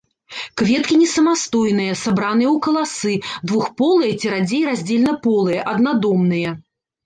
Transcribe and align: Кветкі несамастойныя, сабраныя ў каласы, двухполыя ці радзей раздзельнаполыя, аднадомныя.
Кветкі 0.61 0.95
несамастойныя, 1.01 1.97
сабраныя 2.05 2.49
ў 2.55 2.63
каласы, 2.69 3.13
двухполыя 3.53 4.13
ці 4.19 4.27
радзей 4.35 4.67
раздзельнаполыя, 4.73 5.61
аднадомныя. 5.77 6.61